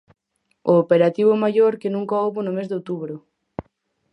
O 0.71 0.73
operativo 0.83 1.41
maior 1.43 1.73
que 1.81 1.93
nunca 1.95 2.21
houbo 2.23 2.39
no 2.43 2.55
mes 2.57 2.67
de 2.69 2.75
outubro. 2.79 3.15